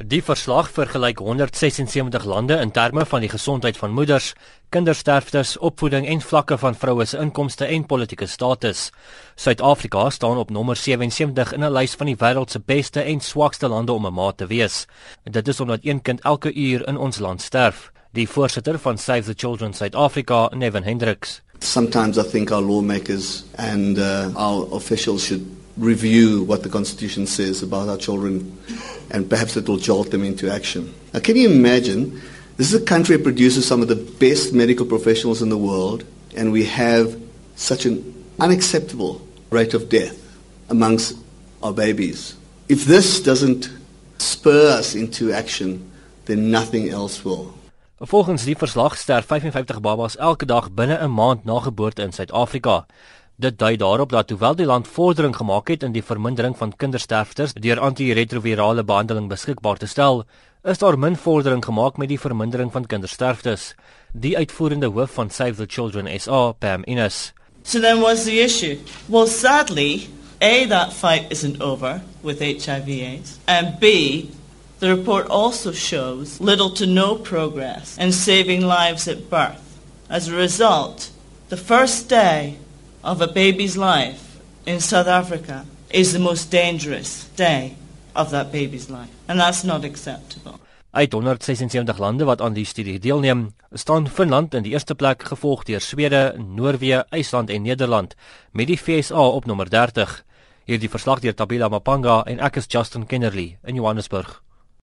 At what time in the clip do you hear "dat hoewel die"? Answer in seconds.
54.12-54.66